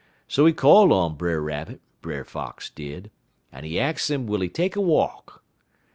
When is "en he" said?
3.53-3.79